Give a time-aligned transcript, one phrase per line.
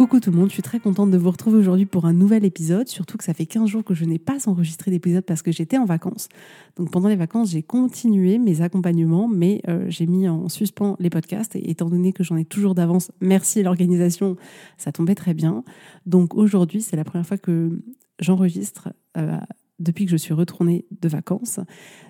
[0.00, 2.46] Coucou tout le monde, je suis très contente de vous retrouver aujourd'hui pour un nouvel
[2.46, 5.52] épisode, surtout que ça fait 15 jours que je n'ai pas enregistré d'épisode parce que
[5.52, 6.30] j'étais en vacances.
[6.76, 11.10] Donc pendant les vacances, j'ai continué mes accompagnements, mais euh, j'ai mis en suspens les
[11.10, 14.36] podcasts et étant donné que j'en ai toujours d'avance, merci l'organisation,
[14.78, 15.64] ça tombait très bien.
[16.06, 17.82] Donc aujourd'hui, c'est la première fois que
[18.20, 19.36] j'enregistre euh,
[19.80, 21.60] depuis que je suis retournée de vacances.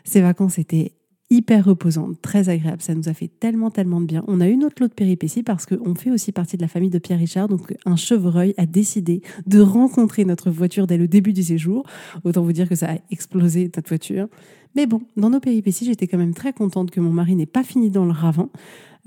[0.05, 0.93] Ces vacances étaient
[1.31, 2.83] hyper reposante, très agréable.
[2.83, 4.25] Ça nous a fait tellement, tellement de bien.
[4.27, 6.91] On a eu notre lot de péripéties parce qu'on fait aussi partie de la famille
[6.91, 7.49] de Pierre Richard.
[7.49, 11.87] Donc, un chevreuil a décidé de rencontrer notre voiture dès le début du séjour.
[12.25, 14.27] Autant vous dire que ça a explosé notre voiture.
[14.75, 17.63] Mais bon, dans nos péripéties, j'étais quand même très contente que mon mari n'ait pas
[17.63, 18.49] fini dans le ravin.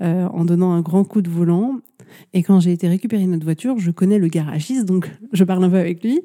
[0.02, 1.78] Euh, en donnant un grand coup de volant.
[2.32, 5.70] Et quand j'ai été récupérer notre voiture, je connais le garagiste, donc je parle un
[5.70, 6.20] peu avec lui.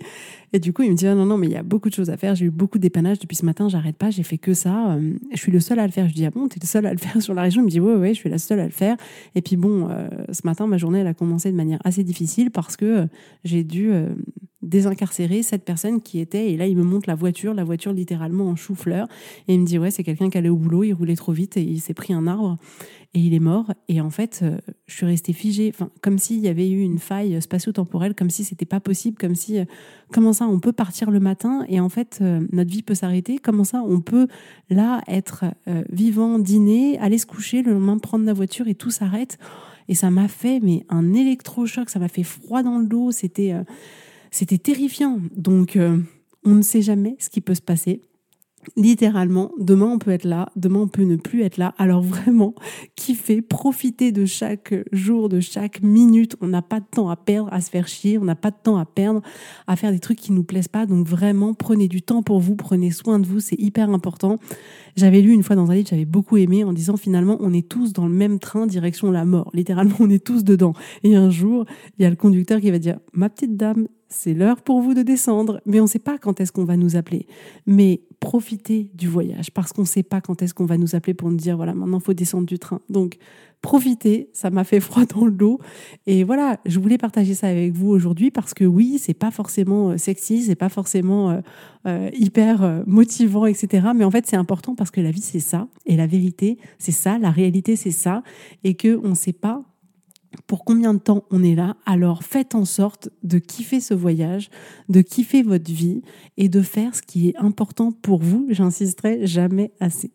[0.54, 1.94] Et du coup, il me dit ah non, non, mais il y a beaucoup de
[1.94, 2.36] choses à faire.
[2.36, 4.94] J'ai eu beaucoup d'épannages depuis ce matin, j'arrête pas, j'ai fait que ça.
[4.94, 6.10] Euh, je suis le seul à le faire.
[6.10, 7.62] Je dis ah bon, t'es le seul à le faire sur la région?
[7.62, 8.98] Il me dit ouais, ouais, je suis la seule à le faire.
[9.36, 12.52] Et puis bon, euh, ce matin, ma journée, elle a commencé de manière assez difficile
[12.52, 13.08] parce que
[13.44, 13.92] j'ai dû
[14.62, 16.52] désincarcérer cette personne qui était.
[16.52, 19.08] Et là, il me montre la voiture, la voiture littéralement en chou-fleur.
[19.48, 21.58] Et il me dit ouais, c'est quelqu'un qui allait au boulot, il roulait trop vite
[21.58, 22.58] et il s'est pris un arbre
[23.14, 23.74] et il est mort.
[23.88, 27.00] Et en fait, euh, je suis restée figée, enfin, comme s'il y avait eu une
[27.00, 29.66] faille spatio-temporelle, comme si c'était pas possible, comme si, euh,
[30.14, 33.40] comment ça, on peut partir le matin et en fait, euh, notre vie peut s'arrêter.
[33.40, 34.28] Comment ça, on peut
[34.70, 35.46] là être
[35.92, 39.38] vivant, dîner, aller se coucher, le lendemain prendre la voiture et tout s'arrête.
[39.88, 43.12] Et ça m'a fait mais un électrochoc, ça m'a fait froid dans le dos.
[43.12, 43.54] C'était,
[44.30, 45.20] c'était terrifiant.
[45.36, 45.78] Donc,
[46.46, 48.02] on ne sait jamais ce qui peut se passer
[48.76, 51.74] littéralement, demain on peut être là, demain on peut ne plus être là.
[51.78, 52.56] Alors vraiment,
[52.96, 56.36] kiffer, profiter de chaque jour, de chaque minute.
[56.42, 58.58] On n'a pas de temps à perdre, à se faire chier, on n'a pas de
[58.62, 59.22] temps à perdre,
[59.68, 60.86] à faire des trucs qui nous plaisent pas.
[60.86, 64.40] Donc vraiment, prenez du temps pour vous, prenez soin de vous, c'est hyper important.
[64.96, 67.68] J'avais lu une fois dans un livre, j'avais beaucoup aimé, en disant finalement, on est
[67.68, 69.50] tous dans le même train direction la mort.
[69.54, 70.74] Littéralement, on est tous dedans.
[71.04, 71.66] Et un jour,
[71.98, 74.96] il y a le conducteur qui va dire, ma petite dame, c'est l'heure pour vous
[74.96, 77.28] de descendre, mais on ne sait pas quand est-ce qu'on va nous appeler.
[77.68, 81.14] Mais profitez du voyage, parce qu'on ne sait pas quand est-ce qu'on va nous appeler
[81.14, 82.82] pour nous dire, voilà, maintenant, faut descendre du train.
[82.90, 83.18] Donc,
[83.62, 85.60] profitez, ça m'a fait froid dans le dos.
[86.08, 89.92] Et voilà, je voulais partager ça avec vous aujourd'hui, parce que oui, c'est pas forcément
[89.92, 91.42] euh, sexy, c'est pas forcément euh,
[91.86, 93.90] euh, hyper motivant, etc.
[93.96, 95.68] Mais en fait, c'est important parce que la vie, c'est ça.
[95.86, 97.20] Et la vérité, c'est ça.
[97.20, 98.24] La réalité, c'est ça.
[98.64, 99.64] Et qu'on ne sait pas
[100.48, 104.50] pour combien de temps on est là, alors faites en sorte de kiffer ce voyage,
[104.88, 106.02] de kiffer votre vie
[106.38, 108.48] et de faire ce qui est important pour vous.
[108.50, 110.12] J'insisterai jamais assez.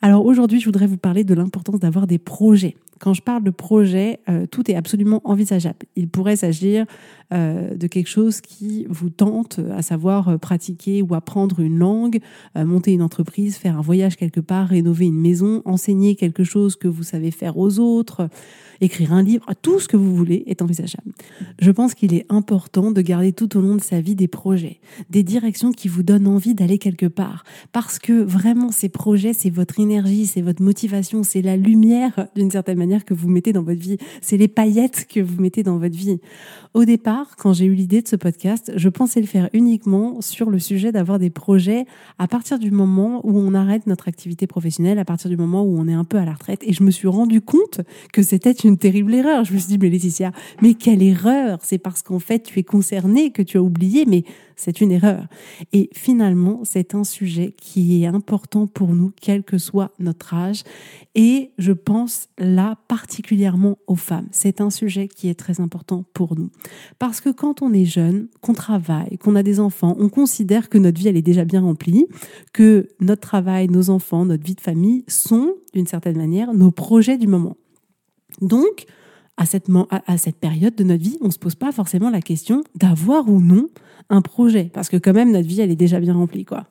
[0.00, 2.76] Alors aujourd'hui, je voudrais vous parler de l'importance d'avoir des projets.
[2.98, 5.86] Quand je parle de projet, euh, tout est absolument envisageable.
[5.94, 6.84] Il pourrait s'agir
[7.32, 12.18] euh, de quelque chose qui vous tente, à savoir euh, pratiquer ou apprendre une langue,
[12.56, 16.88] monter une entreprise, faire un voyage quelque part, rénover une maison, enseigner quelque chose que
[16.88, 18.28] vous savez faire aux autres,
[18.80, 21.12] écrire un livre, tout ce que vous voulez est envisageable.
[21.60, 24.80] Je pense qu'il est important de garder tout au long de sa vie des projets,
[25.10, 27.44] des directions qui vous donnent envie d'aller quelque part.
[27.72, 32.50] Parce que vraiment, ces projets, c'est votre énergie, c'est votre motivation, c'est la lumière d'une
[32.50, 35.78] certaine manière que vous mettez dans votre vie, c'est les paillettes que vous mettez dans
[35.78, 36.18] votre vie.
[36.74, 40.50] Au départ, quand j'ai eu l'idée de ce podcast, je pensais le faire uniquement sur
[40.50, 41.86] le sujet d'avoir des projets
[42.18, 45.78] à partir du moment où on arrête notre activité professionnelle, à partir du moment où
[45.78, 46.60] on est un peu à la retraite.
[46.62, 47.80] Et je me suis rendu compte
[48.12, 49.37] que c'était une terrible erreur.
[49.44, 50.32] Je me suis dit, mais Laetitia,
[50.62, 54.24] mais quelle erreur C'est parce qu'en fait, tu es concernée que tu as oublié, mais
[54.56, 55.26] c'est une erreur.
[55.72, 60.64] Et finalement, c'est un sujet qui est important pour nous, quel que soit notre âge.
[61.14, 64.26] Et je pense là particulièrement aux femmes.
[64.32, 66.50] C'est un sujet qui est très important pour nous.
[66.98, 70.78] Parce que quand on est jeune, qu'on travaille, qu'on a des enfants, on considère que
[70.78, 72.06] notre vie, elle est déjà bien remplie,
[72.52, 77.16] que notre travail, nos enfants, notre vie de famille sont, d'une certaine manière, nos projets
[77.16, 77.56] du moment.
[78.40, 78.86] Donc,
[79.38, 83.28] à cette, période de notre vie, on ne se pose pas forcément la question d'avoir
[83.28, 83.68] ou non
[84.10, 86.44] un projet, parce que quand même notre vie, elle est déjà bien remplie.
[86.44, 86.66] quoi.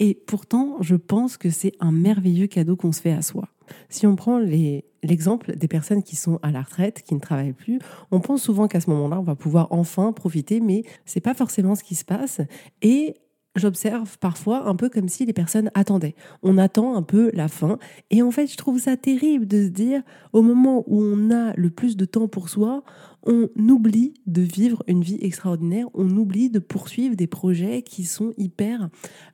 [0.00, 3.48] Et pourtant, je pense que c'est un merveilleux cadeau qu'on se fait à soi.
[3.88, 7.78] Si on prend l'exemple des personnes qui sont à la retraite, qui ne travaillent plus,
[8.10, 11.74] on pense souvent qu'à ce moment-là, on va pouvoir enfin profiter, mais c'est pas forcément
[11.74, 12.40] ce qui se passe.
[12.82, 13.14] Et
[13.54, 16.14] j'observe parfois un peu comme si les personnes attendaient.
[16.42, 17.78] On attend un peu la fin.
[18.10, 20.02] Et en fait, je trouve ça terrible de se dire,
[20.32, 22.82] au moment où on a le plus de temps pour soi,
[23.26, 28.32] on oublie de vivre une vie extraordinaire, on oublie de poursuivre des projets qui sont
[28.36, 28.88] hyper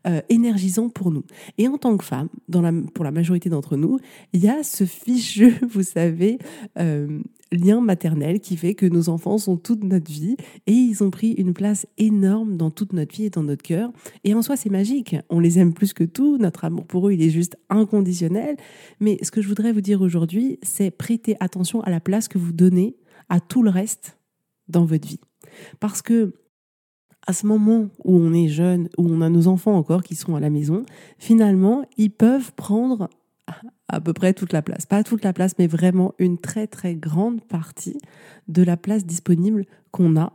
[0.07, 1.25] euh, énergisants pour nous.
[1.59, 2.29] Et en tant que femme,
[2.95, 3.99] pour la majorité d'entre nous,
[4.33, 6.39] il y a ce fichu, vous savez,
[6.79, 7.21] euh,
[7.53, 11.33] lien maternel qui fait que nos enfants sont toute notre vie et ils ont pris
[11.33, 13.93] une place énorme dans toute notre vie et dans notre cœur.
[14.25, 15.17] Et en soi, c'est magique.
[15.29, 16.39] On les aime plus que tout.
[16.39, 18.57] Notre amour pour eux, il est juste inconditionnel.
[19.01, 22.39] Mais ce que je voudrais vous dire aujourd'hui, c'est prêter attention à la place que
[22.39, 22.97] vous donnez
[23.31, 24.19] à tout le reste
[24.69, 25.21] dans votre vie.
[25.81, 26.35] Parce que
[27.27, 30.37] à ce moment où on est jeune, où on a nos enfants encore qui sont
[30.37, 30.85] à la maison,
[31.19, 33.09] finalement, ils peuvent prendre
[33.89, 34.87] à peu près toute la place.
[34.87, 37.99] Pas toute la place, mais vraiment une très très grande partie
[38.49, 40.33] de la place disponible qu'on a.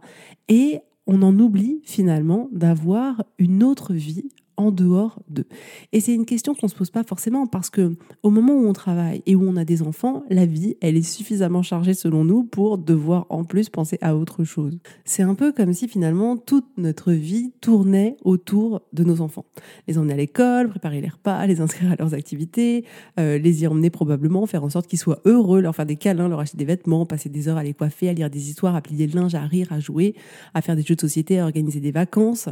[0.48, 5.48] Et on en oublie finalement d'avoir une autre vie en dehors d'eux
[5.92, 8.68] Et c'est une question qu'on ne se pose pas forcément parce que au moment où
[8.68, 12.24] on travaille et où on a des enfants, la vie, elle est suffisamment chargée selon
[12.24, 14.78] nous pour devoir en plus penser à autre chose.
[15.04, 19.46] C'est un peu comme si finalement toute notre vie tournait autour de nos enfants.
[19.88, 22.86] Les emmener à l'école, préparer les repas, les inscrire à leurs activités,
[23.20, 26.28] euh, les y emmener probablement, faire en sorte qu'ils soient heureux, leur faire des câlins,
[26.28, 28.82] leur acheter des vêtements, passer des heures à les coiffer, à lire des histoires, à
[28.82, 30.16] plier le linge, à rire, à jouer,
[30.54, 32.50] à faire des jeux de société, à organiser des vacances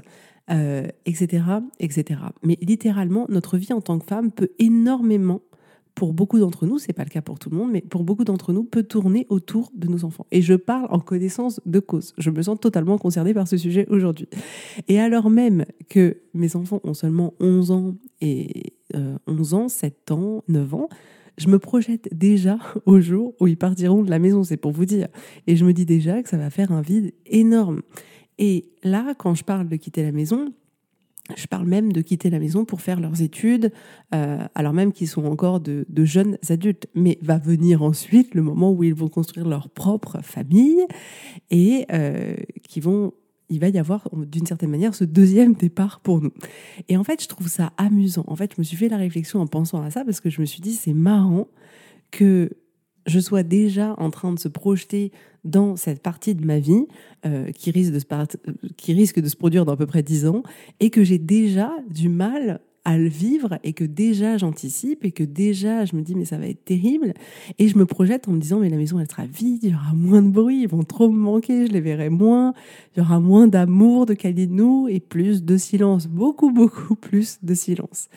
[0.52, 1.44] euh, etc.
[2.44, 5.42] Mais littéralement, notre vie en tant que femme peut énormément,
[5.96, 8.24] pour beaucoup d'entre nous, c'est pas le cas pour tout le monde, mais pour beaucoup
[8.24, 10.26] d'entre nous, peut tourner autour de nos enfants.
[10.32, 12.14] Et je parle en connaissance de cause.
[12.18, 14.28] Je me sens totalement concernée par ce sujet aujourd'hui.
[14.88, 18.74] Et alors même que mes enfants ont seulement 11 ans et
[19.28, 20.90] 11 euh, ans, 7 ans, 9 ans,
[21.38, 24.86] je me projette déjà au jour où ils partiront de la maison, c'est pour vous
[24.86, 25.08] dire.
[25.48, 27.82] Et je me dis déjà que ça va faire un vide énorme.
[28.38, 30.54] Et là, quand je parle de quitter la maison,
[31.38, 33.72] je parle même de quitter la maison pour faire leurs études,
[34.14, 36.88] euh, alors même qu'ils sont encore de, jeunes adultes.
[36.96, 40.86] Mais va venir ensuite le moment où ils vont construire leur propre famille
[41.50, 42.36] et euh,
[42.68, 43.14] qui vont,
[43.50, 46.32] il va y avoir d'une certaine manière ce deuxième départ pour nous.
[46.90, 48.26] Et en fait, je trouve ça amusant.
[48.28, 50.42] En fait, je me suis fait la réflexion en pensant à ça parce que je
[50.42, 51.48] me suis dit c'est marrant
[52.12, 52.50] que
[53.06, 55.12] je sois déjà en train de se projeter
[55.44, 56.86] dans cette partie de ma vie
[57.26, 60.44] euh, qui, risque de se produire dans à peu près dix ans
[60.80, 65.24] et que j'ai déjà du mal à le vivre et que déjà j'anticipe et que
[65.24, 67.14] déjà je me dis mais ça va être terrible
[67.58, 69.74] et je me projette en me disant mais la maison elle sera vide, il y
[69.74, 72.54] aura moins de bruit, ils vont trop me manquer, je les verrai moins,
[72.96, 77.54] il y aura moins d'amour, de nous et plus de silence, beaucoup beaucoup plus de
[77.54, 78.10] silence.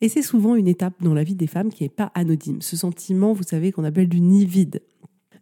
[0.00, 2.60] Et c'est souvent une étape dans la vie des femmes qui n'est pas anodine.
[2.60, 4.82] Ce sentiment, vous savez, qu'on appelle du nid vide.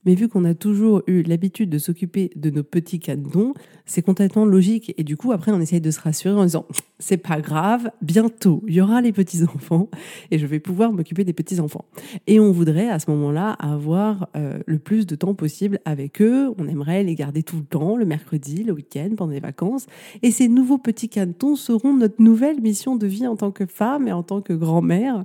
[0.05, 3.55] Mais vu qu'on a toujours eu l'habitude de s'occuper de nos petits canetons,
[3.87, 4.95] c'est complètement logique.
[4.99, 6.67] Et du coup, après, on essaye de se rassurer en disant
[6.99, 9.89] c'est pas grave, bientôt il y aura les petits enfants
[10.31, 11.85] et je vais pouvoir m'occuper des petits enfants.
[12.27, 16.52] Et on voudrait à ce moment-là avoir euh, le plus de temps possible avec eux.
[16.59, 19.87] On aimerait les garder tout le temps, le mercredi, le week-end, pendant les vacances.
[20.23, 24.09] Et ces nouveaux petits canetons seront notre nouvelle mission de vie en tant que femme
[24.09, 25.25] et en tant que grand-mère.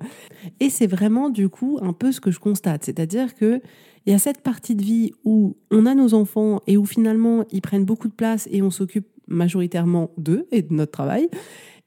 [0.59, 3.61] Et c'est vraiment du coup un peu ce que je constate, c'est-à-dire que
[4.09, 7.45] il y a cette partie de vie où on a nos enfants et où finalement
[7.51, 11.29] ils prennent beaucoup de place et on s'occupe majoritairement d'eux et de notre travail.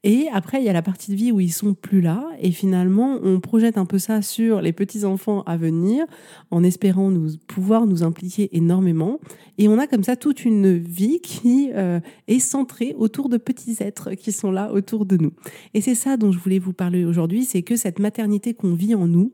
[0.05, 2.51] Et après, il y a la partie de vie où ils sont plus là et
[2.51, 6.05] finalement, on projette un peu ça sur les petits-enfants à venir
[6.49, 9.19] en espérant nous, pouvoir nous impliquer énormément.
[9.57, 11.99] Et on a comme ça toute une vie qui euh,
[12.29, 15.33] est centrée autour de petits êtres qui sont là autour de nous.
[15.73, 18.95] Et c'est ça dont je voulais vous parler aujourd'hui, c'est que cette maternité qu'on vit
[18.95, 19.33] en nous,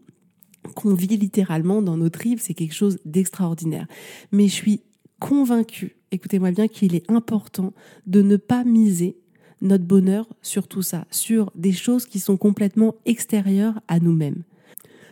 [0.75, 3.87] qu'on vit littéralement dans nos tripes, c'est quelque chose d'extraordinaire.
[4.31, 4.81] Mais je suis
[5.19, 7.73] convaincue, écoutez-moi bien, qu'il est important
[8.07, 9.17] de ne pas miser
[9.61, 14.43] notre bonheur sur tout ça, sur des choses qui sont complètement extérieures à nous-mêmes.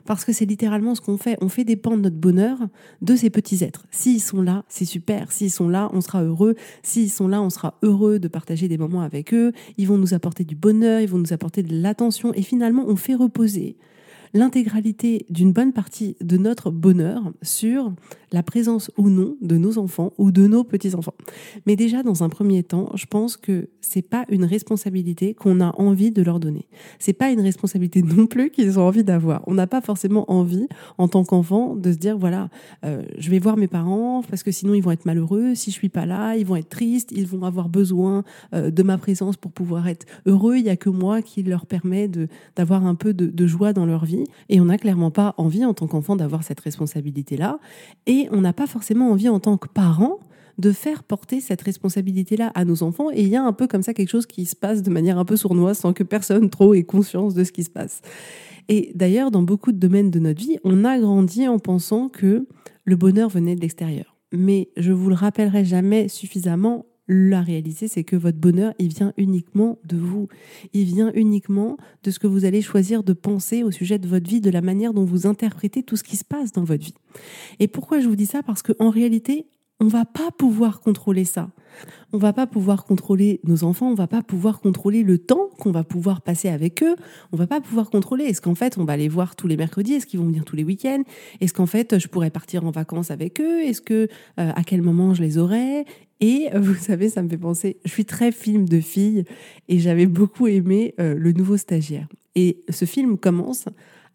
[0.05, 1.37] Parce que c'est littéralement ce qu'on fait.
[1.41, 2.59] On fait dépendre notre bonheur
[3.01, 3.85] de ces petits êtres.
[3.91, 5.33] S'ils sont là, c'est super.
[5.33, 6.55] S'ils sont là, on sera heureux.
[6.81, 9.51] S'ils sont là, on sera heureux de partager des moments avec eux.
[9.77, 12.33] Ils vont nous apporter du bonheur, ils vont nous apporter de l'attention.
[12.33, 13.75] Et finalement, on fait reposer
[14.34, 17.93] l'intégralité d'une bonne partie de notre bonheur sur
[18.31, 21.13] la présence ou non de nos enfants ou de nos petits-enfants.
[21.65, 25.74] Mais déjà, dans un premier temps, je pense que c'est pas une responsabilité qu'on a
[25.79, 26.67] envie de leur donner.
[27.00, 29.43] C'est pas une responsabilité non plus qu'ils ont envie d'avoir.
[29.48, 30.67] On n'a pas forcément envie,
[30.98, 32.50] en tant qu'enfant, de se dire voilà,
[32.86, 35.55] euh, je vais voir mes parents parce que sinon ils vont être malheureux.
[35.55, 37.12] Si je suis pas là, ils vont être tristes.
[37.12, 40.57] Ils vont avoir besoin euh, de ma présence pour pouvoir être heureux.
[40.57, 42.10] Il y a que moi qui leur permet
[42.55, 44.25] d'avoir un peu de, joie dans leur vie.
[44.50, 47.60] Et on n'a clairement pas envie, en tant qu'enfant, d'avoir cette responsabilité-là.
[48.05, 50.19] Et on n'a pas forcément envie, en tant que parent,
[50.57, 53.12] de faire porter cette responsabilité-là à nos enfants.
[53.12, 55.19] Et il y a un peu comme ça quelque chose qui se passe de manière
[55.19, 58.01] un peu sournoise sans que personne trop ait conscience de ce qui se passe.
[58.69, 62.47] Et d'ailleurs, dans beaucoup de domaines de notre vie, on a grandi en pensant que
[62.83, 64.17] le bonheur venait de l'extérieur.
[64.31, 69.13] Mais je vous le rappellerai jamais suffisamment, la réalité, c'est que votre bonheur, il vient
[69.17, 70.27] uniquement de vous.
[70.73, 74.29] Il vient uniquement de ce que vous allez choisir de penser au sujet de votre
[74.29, 76.95] vie, de la manière dont vous interprétez tout ce qui se passe dans votre vie.
[77.59, 78.43] Et pourquoi je vous dis ça?
[78.43, 79.47] Parce qu'en réalité,
[79.79, 81.50] on va pas pouvoir contrôler ça.
[82.12, 85.72] On va pas pouvoir contrôler nos enfants, on va pas pouvoir contrôler le temps qu'on
[85.72, 86.96] va pouvoir passer avec eux,
[87.31, 88.25] on va pas pouvoir contrôler.
[88.25, 90.55] Est-ce qu'en fait on va les voir tous les mercredis, est-ce qu'ils vont venir tous
[90.55, 91.03] les week-ends,
[91.39, 94.07] est-ce qu'en fait je pourrais partir en vacances avec eux, est-ce que
[94.39, 95.86] euh, à quel moment je les aurai?
[96.19, 99.25] Et euh, vous savez, ça me fait penser, je suis très film de filles
[99.67, 102.07] et j'avais beaucoup aimé euh, le nouveau stagiaire.
[102.34, 103.65] Et ce film commence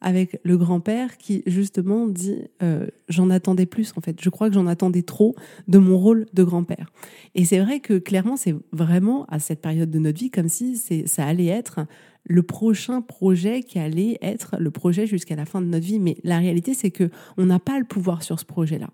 [0.03, 4.21] avec le grand-père qui justement dit euh, j'en attendais plus en fait.
[4.21, 5.35] Je crois que j'en attendais trop
[5.69, 6.93] de mon rôle de grand-père.
[7.35, 10.77] Et c'est vrai que clairement c'est vraiment à cette période de notre vie comme si
[10.77, 11.87] c'est ça allait être
[12.25, 15.99] le prochain projet qui allait être le projet jusqu'à la fin de notre vie.
[15.99, 18.91] Mais la réalité c'est que on n'a pas le pouvoir sur ce projet-là.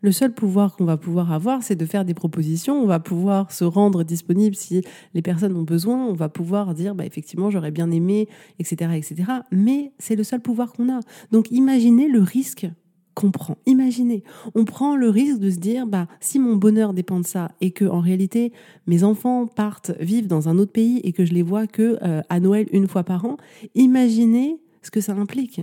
[0.00, 2.82] Le seul pouvoir qu'on va pouvoir avoir, c'est de faire des propositions.
[2.82, 4.82] On va pouvoir se rendre disponible si
[5.14, 6.04] les personnes ont besoin.
[6.06, 9.30] On va pouvoir dire, bah, effectivement, j'aurais bien aimé, etc., etc.
[9.52, 11.00] Mais c'est le seul pouvoir qu'on a.
[11.30, 12.66] Donc, imaginez le risque
[13.14, 13.58] qu'on prend.
[13.66, 14.22] Imaginez,
[14.54, 17.70] on prend le risque de se dire, bah, si mon bonheur dépend de ça et
[17.70, 18.52] que en réalité
[18.86, 22.22] mes enfants partent vivre dans un autre pays et que je les vois que euh,
[22.28, 23.36] à Noël une fois par an,
[23.74, 25.60] imaginez ce que ça implique.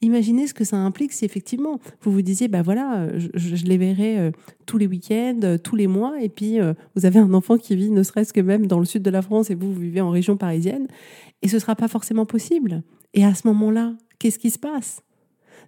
[0.00, 3.76] Imaginez ce que ça implique si effectivement vous vous disiez, bah voilà, euh, je, les
[3.76, 4.30] verrai euh,
[4.66, 6.58] tous les week-ends, tous les mois, et puis
[6.94, 9.20] vous avez un enfant qui vit ne serait-ce que même dans le sud de la
[9.20, 10.86] France et vous, vous vivez en région parisienne,
[11.42, 12.82] et ce ne sera pas forcément possible.
[13.12, 15.02] Et à ce moment-là, qu'est-ce qui se passe?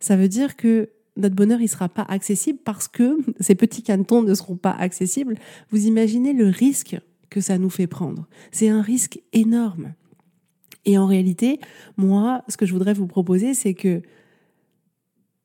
[0.01, 3.83] Ça veut dire que notre bonheur, il ne sera pas accessible parce que ces petits
[3.83, 5.37] cantons ne seront pas accessibles.
[5.71, 6.97] Vous imaginez le risque
[7.31, 8.27] que ça nous fait prendre.
[8.53, 9.95] C'est un risque énorme.
[10.85, 11.61] Et en réalité,
[11.97, 14.03] moi, ce que je voudrais vous proposer, c'est que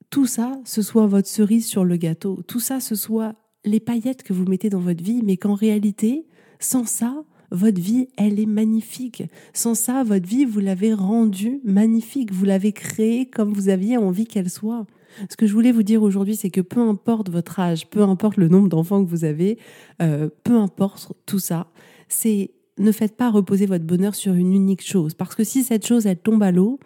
[0.09, 3.35] tout ça, ce soit votre cerise sur le gâteau, tout ça, ce soit
[3.65, 6.27] les paillettes que vous mettez dans votre vie, mais qu'en réalité,
[6.59, 9.23] sans ça, votre vie, elle est magnifique.
[9.53, 14.25] Sans ça, votre vie, vous l'avez rendue magnifique, vous l'avez créée comme vous aviez envie
[14.25, 14.85] qu'elle soit.
[15.29, 18.37] Ce que je voulais vous dire aujourd'hui, c'est que peu importe votre âge, peu importe
[18.37, 19.57] le nombre d'enfants que vous avez,
[20.01, 21.67] euh, peu importe tout ça,
[22.07, 25.13] c'est ne faites pas reposer votre bonheur sur une unique chose.
[25.13, 26.79] Parce que si cette chose, elle tombe à l'eau,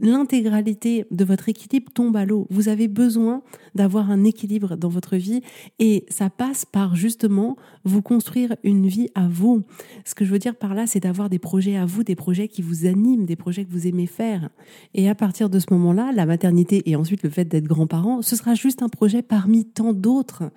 [0.00, 2.46] l'intégralité de votre équilibre tombe à l'eau.
[2.50, 3.42] Vous avez besoin
[3.74, 5.42] d'avoir un équilibre dans votre vie
[5.78, 9.62] et ça passe par justement vous construire une vie à vous.
[10.04, 12.48] Ce que je veux dire par là, c'est d'avoir des projets à vous, des projets
[12.48, 14.48] qui vous animent, des projets que vous aimez faire.
[14.94, 18.36] Et à partir de ce moment-là, la maternité et ensuite le fait d'être grand-parent, ce
[18.36, 20.50] sera juste un projet parmi tant d'autres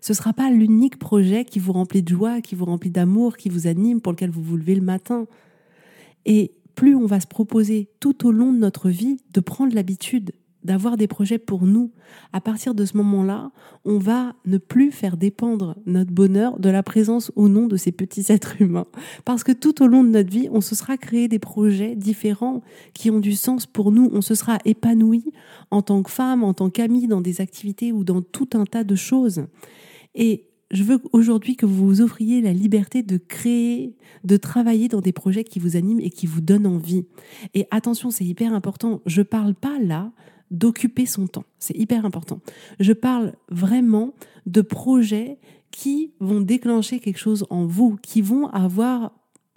[0.00, 3.36] ce ne sera pas l'unique projet qui vous remplit de joie, qui vous remplit d'amour,
[3.36, 5.26] qui vous anime, pour lequel vous vous levez le matin.
[6.24, 10.30] Et plus on va se proposer tout au long de notre vie de prendre l'habitude
[10.62, 11.90] d'avoir des projets pour nous.
[12.32, 13.50] À partir de ce moment-là,
[13.84, 17.90] on va ne plus faire dépendre notre bonheur de la présence ou non de ces
[17.90, 18.86] petits êtres humains.
[19.24, 22.62] Parce que tout au long de notre vie, on se sera créé des projets différents
[22.94, 24.08] qui ont du sens pour nous.
[24.12, 25.32] On se sera épanoui
[25.72, 28.84] en tant que femme, en tant qu'amie, dans des activités ou dans tout un tas
[28.84, 29.46] de choses.
[30.14, 35.00] Et je veux aujourd'hui que vous vous offriez la liberté de créer, de travailler dans
[35.00, 37.06] des projets qui vous animent et qui vous donnent envie.
[37.54, 39.00] Et attention, c'est hyper important.
[39.06, 40.12] Je parle pas là
[40.50, 41.44] d'occuper son temps.
[41.58, 42.40] C'est hyper important.
[42.80, 44.14] Je parle vraiment
[44.46, 45.38] de projets
[45.70, 49.12] qui vont déclencher quelque chose en vous, qui vont avoir,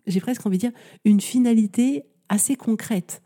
[0.08, 0.72] j'ai presque envie de dire,
[1.06, 3.22] une finalité assez concrète.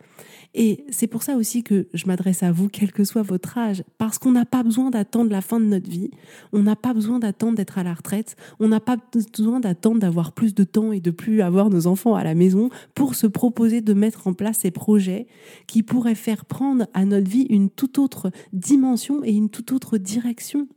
[0.54, 3.84] Et c'est pour ça aussi que je m'adresse à vous, quel que soit votre âge,
[3.98, 6.12] parce qu'on n'a pas besoin d'attendre la fin de notre vie,
[6.54, 10.32] on n'a pas besoin d'attendre d'être à la retraite, on n'a pas besoin d'attendre d'avoir
[10.32, 13.82] plus de temps et de plus avoir nos enfants à la maison pour se proposer
[13.82, 15.28] de mettre en place ces projets
[15.68, 19.98] qui pourraient faire prendre à notre vie une toute autre dimension et une toute autre
[19.98, 20.70] direction.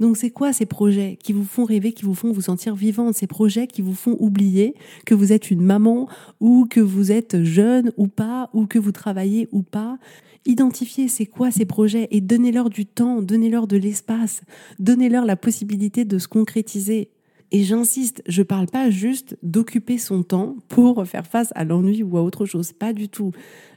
[0.00, 3.14] Donc c'est quoi ces projets qui vous font rêver, qui vous font vous sentir vivante,
[3.14, 4.74] ces projets qui vous font oublier
[5.06, 6.08] que vous êtes une maman
[6.40, 9.98] ou que vous êtes jeune ou pas, ou que vous travaillez ou pas?
[10.46, 14.42] Identifiez c'est quoi ces projets et donnez-leur du temps, donnez-leur de l'espace,
[14.78, 17.08] donnez-leur la possibilité de se concrétiser.
[17.54, 22.02] Et j'insiste, je ne parle pas juste d'occuper son temps pour faire face à l'ennui
[22.02, 23.30] ou à autre chose, pas du tout.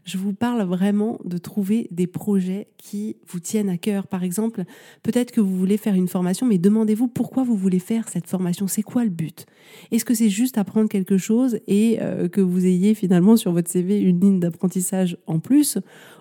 [0.03, 4.07] Je vous parle vraiment de trouver des projets qui vous tiennent à cœur.
[4.07, 4.63] Par exemple,
[5.03, 8.67] peut-être que vous voulez faire une formation, mais demandez-vous pourquoi vous voulez faire cette formation.
[8.67, 9.45] C'est quoi le but?
[9.91, 13.69] Est-ce que c'est juste apprendre quelque chose et euh, que vous ayez finalement sur votre
[13.69, 15.77] CV une ligne d'apprentissage en plus?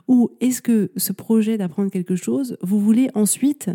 [0.08, 3.70] Ou est-ce que ce projet d'apprendre quelque chose, vous voulez ensuite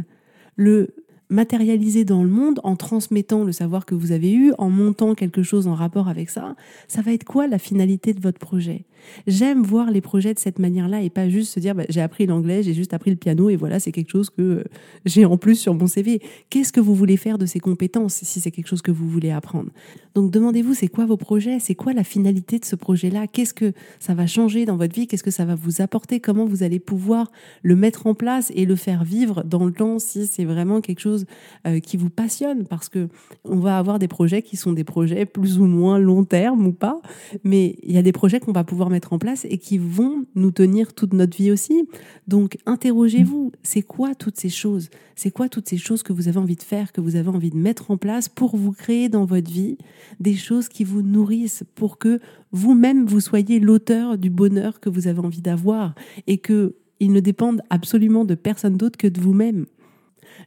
[0.56, 0.94] le
[1.32, 5.42] matérialiser dans le monde en transmettant le savoir que vous avez eu, en montant quelque
[5.42, 6.56] chose en rapport avec ça,
[6.88, 8.86] ça va être quoi la finalité de votre projet?
[9.28, 12.26] J'aime voir les projets de cette manière-là et pas juste se dire bah, j'ai appris
[12.26, 14.64] l'anglais, j'ai juste appris le piano et voilà, c'est quelque chose que euh,
[15.06, 16.22] j'ai en plus sur mon CV.
[16.50, 19.32] Qu'est-ce que vous voulez faire de ces compétences si c'est quelque chose que vous voulez
[19.32, 19.72] apprendre?
[20.16, 21.60] Donc demandez-vous c'est quoi vos projets?
[21.60, 23.28] C'est quoi la finalité de ce projet-là?
[23.28, 25.08] Qu'est-ce que ça va changer dans votre vie?
[25.08, 26.20] Qu'est-ce que ça va vous apporter?
[26.20, 27.32] Comment vous allez pouvoir
[27.64, 31.00] le mettre en place et le faire vivre dans le temps si c'est vraiment quelque
[31.00, 31.21] chose
[31.68, 33.10] euh, qui vous passionne parce que
[33.44, 36.74] on va avoir des projets qui sont des projets plus ou moins long terme ou
[36.74, 37.02] pas,
[37.44, 40.26] mais il y a des projets qu'on va pouvoir mettre en place et qui vont
[40.36, 41.88] nous tenir toute notre vie aussi.
[42.28, 44.90] Donc interrogez-vous, c'est quoi toutes ces choses?
[45.16, 47.52] C'est quoi toutes ces choses que vous avez envie de faire, que vous avez envie
[47.52, 49.78] de mettre en place pour vous créer dans votre vie
[50.20, 52.20] des choses qui vous nourrissent pour que
[52.52, 55.96] vous-même vous soyez l'auteur du bonheur que vous avez envie d'avoir
[56.28, 59.66] et que il ne dépende absolument de personne d'autre que de vous-même.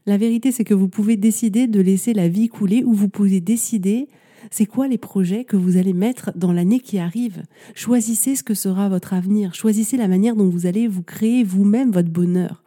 [0.06, 3.40] La vérité, c'est que vous pouvez décider de laisser la vie couler ou vous pouvez
[3.40, 4.08] décider
[4.50, 7.42] c'est quoi les projets que vous allez mettre dans l'année qui arrive?
[7.74, 9.54] Choisissez ce que sera votre avenir.
[9.54, 12.62] Choisissez la manière dont vous allez vous créer vous-même votre bonheur,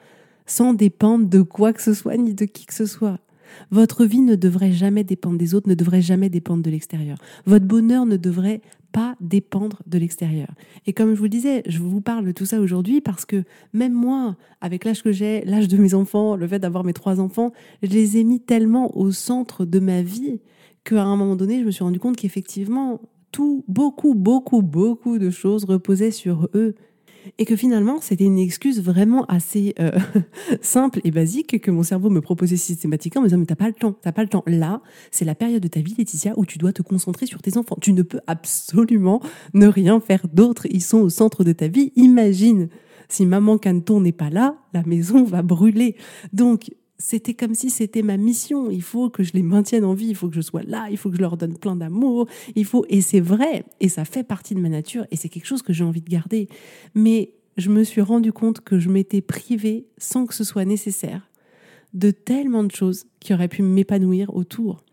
[0.45, 3.19] sans dépendre de quoi que ce soit ni de qui que ce soit.
[3.71, 7.17] Votre vie ne devrait jamais dépendre des autres, ne devrait jamais dépendre de l'extérieur.
[7.45, 8.61] Votre bonheur ne devrait
[9.19, 10.49] dépendre de l'extérieur.
[10.85, 13.93] Et comme je vous disais, je vous parle de tout ça aujourd'hui parce que même
[13.93, 17.51] moi, avec l'âge que j'ai, l'âge de mes enfants, le fait d'avoir mes trois enfants,
[17.83, 20.39] je les ai mis tellement au centre de ma vie
[20.83, 23.01] qu'à un moment donné, je me suis rendu compte qu'effectivement,
[23.31, 26.75] tout, beaucoup, beaucoup, beaucoup de choses reposaient sur eux
[27.37, 29.91] et que finalement c'était une excuse vraiment assez euh,
[30.61, 33.67] simple et basique que mon cerveau me proposait systématiquement en me disant mais t'as pas
[33.67, 34.43] le temps, t'as pas le temps.
[34.47, 37.57] Là, c'est la période de ta vie, Laetitia, où tu dois te concentrer sur tes
[37.57, 37.77] enfants.
[37.81, 39.21] Tu ne peux absolument
[39.53, 40.67] ne rien faire d'autre.
[40.69, 41.91] Ils sont au centre de ta vie.
[41.95, 42.69] Imagine
[43.09, 45.95] si maman Canton n'est pas là, la maison va brûler.
[46.33, 48.69] Donc c'était comme si c'était ma mission.
[48.71, 50.97] Il faut que je les maintienne en vie, il faut que je sois là, il
[50.97, 53.65] faut que je leur donne plein d'amour, il faut et c'est vrai.
[53.79, 55.05] Et ça fait partie de ma nature.
[55.11, 56.47] Et c'est quelque chose que j'ai envie de garder.
[56.95, 61.29] Mais je me suis rendu compte que je m'étais privée sans que ce soit nécessaire
[61.93, 64.83] de tellement de choses qui auraient pu m'épanouir autour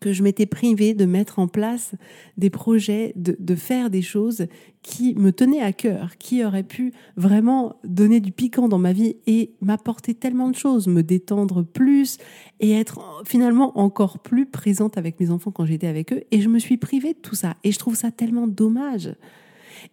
[0.00, 1.92] que je m'étais privée de mettre en place
[2.36, 4.46] des projets, de, faire des choses
[4.82, 9.16] qui me tenaient à cœur, qui auraient pu vraiment donner du piquant dans ma vie
[9.26, 12.18] et m'apporter tellement de choses, me détendre plus
[12.60, 16.22] et être finalement encore plus présente avec mes enfants quand j'étais avec eux.
[16.30, 17.56] Et je me suis privée de tout ça.
[17.64, 19.14] Et je trouve ça tellement dommage.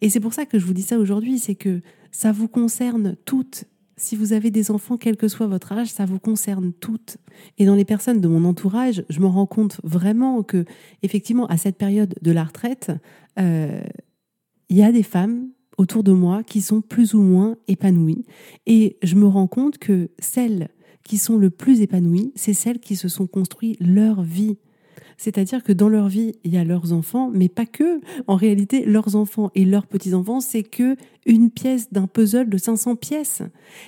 [0.01, 3.15] Et c'est pour ça que je vous dis ça aujourd'hui, c'est que ça vous concerne
[3.25, 3.65] toutes
[3.97, 7.17] si vous avez des enfants, quel que soit votre âge, ça vous concerne toutes.
[7.57, 10.65] Et dans les personnes de mon entourage, je me rends compte vraiment que,
[11.01, 12.91] effectivement, à cette période de la retraite,
[13.39, 13.83] euh,
[14.69, 18.25] il y a des femmes autour de moi qui sont plus ou moins épanouies.
[18.65, 20.69] Et je me rends compte que celles
[21.03, 24.57] qui sont le plus épanouies, c'est celles qui se sont construites leur vie.
[25.17, 28.01] C'est-à-dire que dans leur vie, il y a leurs enfants, mais pas que.
[28.27, 30.95] En réalité, leurs enfants et leurs petits-enfants, c'est que
[31.25, 33.41] une pièce d'un puzzle de 500 pièces.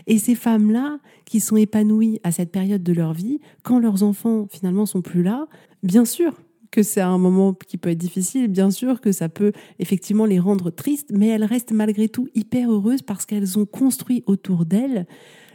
[0.08, 4.48] Et ces femmes-là, qui sont épanouies à cette période de leur vie, quand leurs enfants
[4.50, 5.48] finalement sont plus là,
[5.84, 6.34] bien sûr
[6.72, 10.40] que c'est un moment qui peut être difficile, bien sûr que ça peut effectivement les
[10.40, 15.08] rendre tristes, mais elles restent malgré tout hyper heureuses parce qu'elles ont construit autour d'elles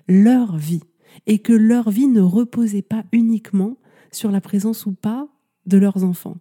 [0.08, 0.80] leur vie
[1.26, 3.76] et que leur vie ne reposait pas uniquement
[4.12, 5.28] sur la présence ou pas
[5.66, 6.36] de leurs enfants.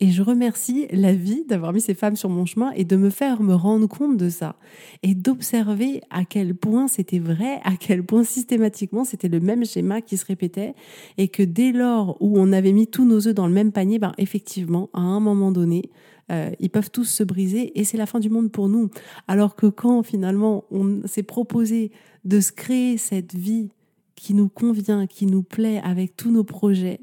[0.00, 3.10] Et je remercie la vie d'avoir mis ces femmes sur mon chemin et de me
[3.10, 4.56] faire me rendre compte de ça
[5.02, 10.00] et d'observer à quel point c'était vrai, à quel point systématiquement c'était le même schéma
[10.00, 10.74] qui se répétait
[11.18, 13.98] et que dès lors où on avait mis tous nos œufs dans le même panier,
[13.98, 15.90] ben effectivement, à un moment donné,
[16.32, 18.90] euh, ils peuvent tous se briser et c'est la fin du monde pour nous.
[19.28, 21.92] Alors que quand finalement on s'est proposé
[22.24, 23.68] de se créer cette vie
[24.16, 27.00] qui nous convient, qui nous plaît avec tous nos projets,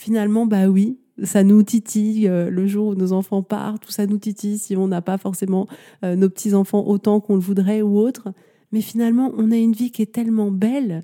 [0.00, 4.06] finalement, bah oui, ça nous titille euh, le jour où nos enfants partent, tout ça
[4.06, 5.68] nous titille si on n'a pas forcément
[6.04, 8.32] euh, nos petits-enfants autant qu'on le voudrait ou autre.
[8.72, 11.02] Mais finalement, on a une vie qui est tellement belle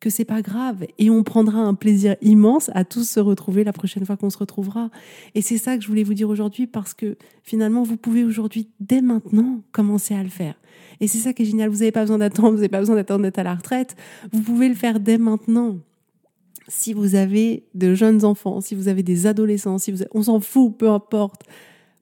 [0.00, 3.72] que c'est pas grave et on prendra un plaisir immense à tous se retrouver la
[3.72, 4.90] prochaine fois qu'on se retrouvera.
[5.34, 8.68] Et c'est ça que je voulais vous dire aujourd'hui parce que finalement vous pouvez aujourd'hui
[8.80, 10.54] dès maintenant commencer à le faire.
[11.00, 12.96] Et c'est ça qui est génial, vous n'avez pas besoin d'attendre, vous n'avez pas besoin
[12.96, 13.96] d'attendre d'être à la retraite,
[14.32, 15.78] vous pouvez le faire dès maintenant.
[16.68, 20.40] Si vous avez de jeunes enfants, si vous avez des adolescents, si vous on s'en
[20.40, 21.42] fout, peu importe,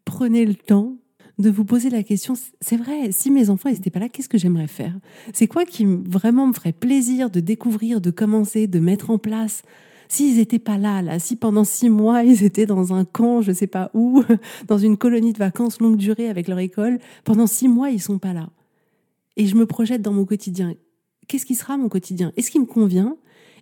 [0.05, 0.97] prenez le temps
[1.39, 4.39] de vous poser la question, c'est vrai, si mes enfants n'étaient pas là, qu'est-ce que
[4.39, 4.95] j'aimerais faire?
[5.33, 9.63] C'est quoi qui vraiment me ferait plaisir de découvrir, de commencer, de mettre en place?
[10.09, 13.51] S'ils n'étaient pas là, là, si pendant six mois ils étaient dans un camp, je
[13.51, 14.23] ne sais pas où,
[14.69, 18.19] dans une colonie de vacances longue durée avec leur école, pendant six mois ils sont
[18.19, 18.51] pas là.
[19.37, 20.75] Et je me projette dans mon quotidien.
[21.27, 22.33] Qu'est-ce qui sera mon quotidien?
[22.37, 23.17] Est-ce qu'il me convient?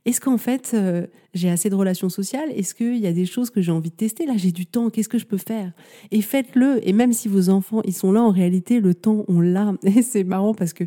[0.04, 2.50] Est-ce qu'en fait, euh, j'ai assez de relations sociales?
[2.50, 4.26] Est-ce qu'il y a des choses que j'ai envie de tester?
[4.26, 5.72] Là, j'ai du temps, qu'est-ce que je peux faire?
[6.10, 6.86] Et faites-le.
[6.86, 9.72] Et même si vos enfants, ils sont là, en réalité, le temps, on l'a.
[9.84, 10.84] Et c'est marrant parce que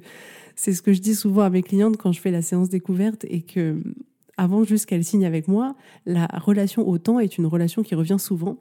[0.55, 3.25] c'est ce que je dis souvent à mes clientes quand je fais la séance découverte
[3.29, 3.81] et que
[4.37, 5.75] avant juste qu'elles signent avec moi,
[6.05, 8.57] la relation au temps est une relation qui revient souvent.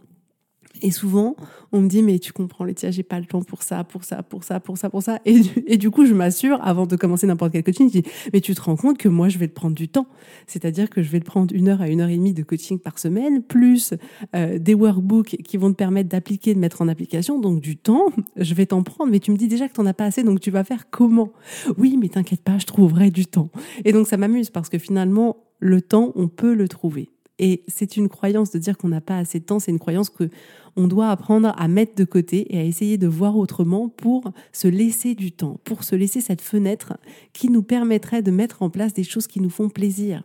[0.82, 1.36] Et souvent,
[1.72, 4.22] on me dit, mais tu comprends, Laetitia, j'ai pas le temps pour ça, pour ça,
[4.22, 5.20] pour ça, pour ça, pour ça.
[5.24, 8.54] Et du, coup, je m'assure, avant de commencer n'importe quel coaching, je dis, mais tu
[8.54, 10.06] te rends compte que moi, je vais te prendre du temps.
[10.46, 12.78] C'est-à-dire que je vais te prendre une heure à une heure et demie de coaching
[12.78, 13.94] par semaine, plus
[14.34, 17.38] euh, des workbooks qui vont te permettre d'appliquer, de mettre en application.
[17.38, 18.06] Donc, du temps,
[18.36, 19.12] je vais t'en prendre.
[19.12, 20.90] Mais tu me dis déjà que tu n'en as pas assez, donc tu vas faire
[20.90, 21.32] comment?
[21.78, 23.50] Oui, mais t'inquiète pas, je trouverai du temps.
[23.84, 27.13] Et donc, ça m'amuse parce que finalement, le temps, on peut le trouver.
[27.38, 30.08] Et c'est une croyance de dire qu'on n'a pas assez de temps, c'est une croyance
[30.08, 30.30] que
[30.76, 34.68] on doit apprendre à mettre de côté et à essayer de voir autrement pour se
[34.68, 36.94] laisser du temps, pour se laisser cette fenêtre
[37.32, 40.22] qui nous permettrait de mettre en place des choses qui nous font plaisir.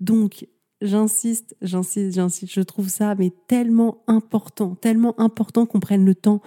[0.00, 0.46] Donc,
[0.80, 6.42] j'insiste, j'insiste, j'insiste, je trouve ça mais tellement important, tellement important qu'on prenne le temps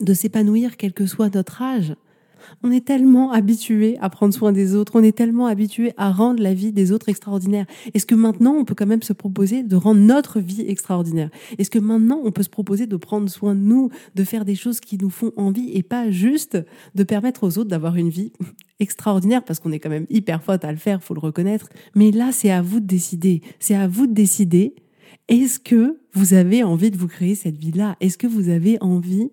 [0.00, 1.94] de s'épanouir quel que soit notre âge.
[2.62, 6.42] On est tellement habitué à prendre soin des autres, on est tellement habitué à rendre
[6.42, 7.66] la vie des autres extraordinaire.
[7.94, 11.30] Est-ce que maintenant on peut quand même se proposer de rendre notre vie extraordinaire?
[11.58, 14.54] Est-ce que maintenant on peut se proposer de prendre soin de nous, de faire des
[14.54, 16.58] choses qui nous font envie et pas juste
[16.94, 18.32] de permettre aux autres d'avoir une vie
[18.80, 19.44] extraordinaire?
[19.44, 21.68] Parce qu'on est quand même hyper faute à le faire, faut le reconnaître.
[21.94, 23.42] Mais là, c'est à vous de décider.
[23.58, 24.74] C'est à vous de décider.
[25.28, 27.96] Est-ce que vous avez envie de vous créer cette vie-là?
[28.00, 29.30] Est-ce que vous avez envie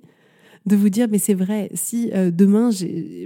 [0.67, 2.69] de vous dire, mais c'est vrai, si euh, demain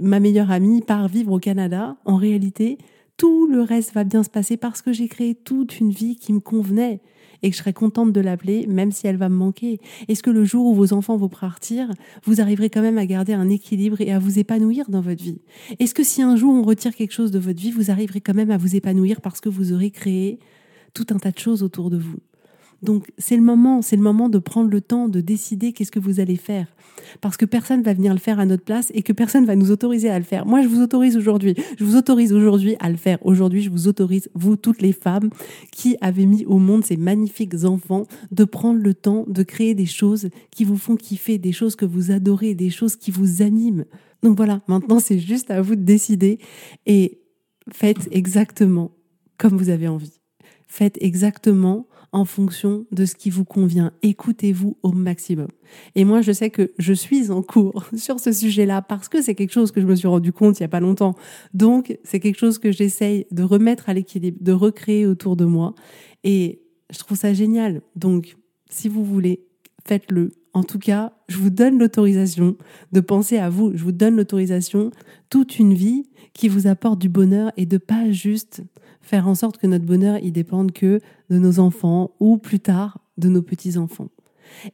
[0.00, 2.78] ma meilleure amie part vivre au Canada, en réalité,
[3.16, 6.32] tout le reste va bien se passer parce que j'ai créé toute une vie qui
[6.32, 7.00] me convenait
[7.42, 9.80] et que je serais contente de l'appeler, même si elle va me manquer.
[10.08, 11.90] Est-ce que le jour où vos enfants vont partir,
[12.24, 15.40] vous arriverez quand même à garder un équilibre et à vous épanouir dans votre vie?
[15.80, 18.34] Est-ce que si un jour on retire quelque chose de votre vie, vous arriverez quand
[18.34, 20.38] même à vous épanouir parce que vous aurez créé
[20.94, 22.18] tout un tas de choses autour de vous?
[22.82, 26.00] Donc c'est le moment, c'est le moment de prendre le temps de décider qu'est-ce que
[26.00, 26.66] vous allez faire.
[27.20, 29.70] Parce que personne va venir le faire à notre place et que personne va nous
[29.70, 30.46] autoriser à le faire.
[30.46, 33.18] Moi, je vous autorise aujourd'hui, je vous autorise aujourd'hui à le faire.
[33.24, 35.30] Aujourd'hui, je vous autorise, vous toutes les femmes
[35.70, 39.86] qui avez mis au monde ces magnifiques enfants, de prendre le temps de créer des
[39.86, 43.84] choses qui vous font kiffer, des choses que vous adorez, des choses qui vous animent.
[44.22, 46.38] Donc voilà, maintenant c'est juste à vous de décider
[46.86, 47.20] et
[47.72, 48.92] faites exactement
[49.38, 50.21] comme vous avez envie.
[50.72, 53.92] Faites exactement en fonction de ce qui vous convient.
[54.00, 55.48] Écoutez-vous au maximum.
[55.96, 59.34] Et moi, je sais que je suis en cours sur ce sujet-là parce que c'est
[59.34, 61.14] quelque chose que je me suis rendu compte il n'y a pas longtemps.
[61.52, 65.74] Donc, c'est quelque chose que j'essaye de remettre à l'équilibre, de recréer autour de moi.
[66.24, 67.82] Et je trouve ça génial.
[67.94, 68.38] Donc,
[68.70, 69.44] si vous voulez,
[69.86, 70.32] faites-le.
[70.54, 72.56] En tout cas, je vous donne l'autorisation
[72.92, 73.72] de penser à vous.
[73.74, 74.90] Je vous donne l'autorisation
[75.28, 78.62] toute une vie qui vous apporte du bonheur et de pas juste
[79.02, 82.98] faire en sorte que notre bonheur il dépende que de nos enfants ou plus tard
[83.18, 84.08] de nos petits enfants.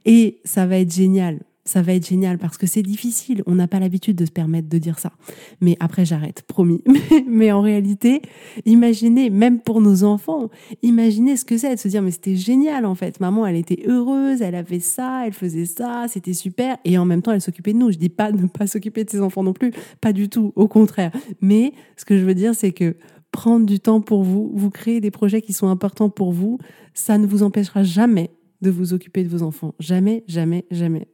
[0.05, 3.43] Et ça va être génial ça va être génial parce que c'est difficile.
[3.47, 5.13] On n'a pas l'habitude de se permettre de dire ça.
[5.61, 6.83] Mais après, j'arrête, promis.
[7.29, 8.23] Mais, en réalité,
[8.65, 10.49] imaginez, même pour nos enfants,
[10.83, 13.21] imaginez ce que c'est de se dire, mais c'était génial en fait.
[13.21, 16.79] Maman, elle était heureuse, elle avait ça, elle faisait ça, c'était super.
[16.85, 17.93] Et en même temps, elle s'occupait de nous.
[17.93, 19.73] Je dis pas ne pas s'occuper de ses enfants non plus.
[20.01, 20.53] Pas du tout.
[20.57, 21.13] Au contraire.
[21.43, 22.97] Mais ce que je veux dire, c'est que
[23.39, 26.59] prendre du temps pour vous, vous créer des projets qui sont importants pour vous,
[26.93, 28.31] ça ne vous empêchera jamais
[28.63, 29.77] de vous occuper de vos enfants.
[29.79, 31.07] Jamais, jamais, jamais.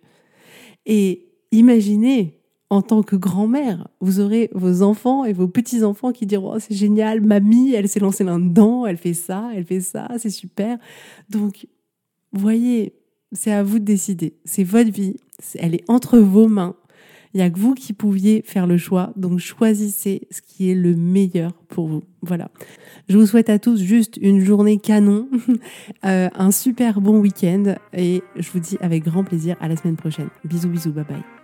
[0.86, 6.54] Et imaginez, en tant que grand-mère, vous aurez vos enfants et vos petits-enfants qui diront
[6.54, 10.30] oh, c'est génial, mamie, elle s'est lancée là-dedans, elle fait ça, elle fait ça, c'est
[10.30, 10.78] super.
[11.28, 11.66] Donc,
[12.32, 12.94] voyez,
[13.32, 14.32] c'est à vous de décider.
[14.46, 15.18] C'est votre vie,
[15.56, 16.74] elle est entre vos mains.
[17.34, 20.74] Il n'y a que vous qui pouviez faire le choix, donc choisissez ce qui est
[20.74, 22.04] le meilleur pour vous.
[22.22, 22.48] Voilà.
[23.08, 25.28] Je vous souhaite à tous juste une journée canon,
[26.04, 29.96] euh, un super bon week-end et je vous dis avec grand plaisir à la semaine
[29.96, 30.28] prochaine.
[30.44, 31.43] Bisous, bisous, bye bye.